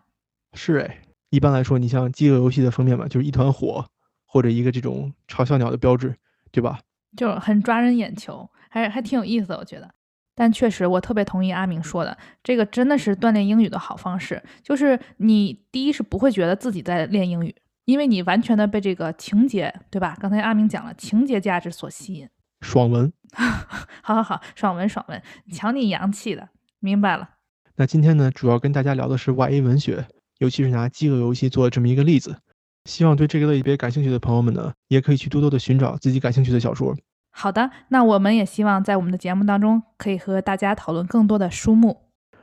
[0.54, 3.84] 是哎，一般来说，你像饥饿游戏的封面嘛，就是一团火
[4.26, 6.14] 或者一个这种嘲笑鸟的标志，
[6.50, 6.78] 对吧？
[7.16, 9.88] 就很抓人眼球，还还挺有意思的，我觉得。
[10.34, 14.42] 但确实，我特别同意阿明说的，这个真的是锻炼英语的好方式。
[14.62, 17.54] 就是你第一是不会觉得自己在练英语，
[17.84, 20.16] 因为你完全的被这个情节，对吧？
[20.20, 22.28] 刚才阿明讲了情节价值所吸引，
[22.60, 23.12] 爽文。
[24.02, 25.22] 好好好，爽文爽文，
[25.52, 26.48] 瞧你洋气的，
[26.80, 27.30] 明白了。
[27.76, 30.06] 那今天呢，主要跟大家聊的是 YA 文学，
[30.38, 32.36] 尤其是拿饥饿游戏做这么一个例子。
[32.84, 36.94] 希望对这个类别感兴趣的朋友们呢，也可以去多多的寻找自己感兴趣的小说。
[37.36, 42.02] 好的，那我们也希望在我们的节目当中可以和大家讨论更多的书目。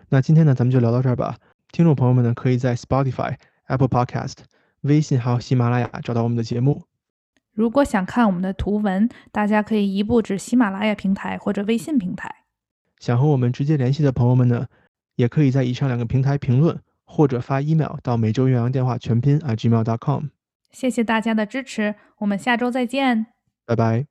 [0.10, 1.38] 那今天呢，咱们就聊到这儿吧。
[1.72, 3.36] 听众朋友们呢，可以在 Spotify、
[3.68, 4.36] Apple Podcast、
[4.82, 6.84] 微信还有喜马拉雅找到我们的节目。
[7.54, 12.30] 如果想看我们的图文，大家可以移步至喜马拉雅平台或者微信平台。
[13.00, 14.68] 想和我们直接联系的朋友们呢，
[15.16, 20.26] 也可以在以上两个平台评论或者发 email 到每周岳阳电话全拼 at gmail.com。
[20.72, 23.28] 谢谢大家的支持，我们下周再见，
[23.66, 24.11] 拜拜。